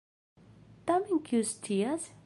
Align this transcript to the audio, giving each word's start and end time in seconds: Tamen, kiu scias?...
Tamen, 0.91 1.23
kiu 1.29 1.47
scias?... 1.53 2.13